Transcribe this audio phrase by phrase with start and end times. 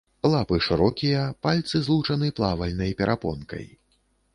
[0.35, 3.65] Лапы шырокія, пальцы злучаны плавальнай перапонкай.